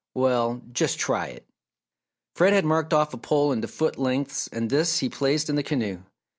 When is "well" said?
0.15-0.63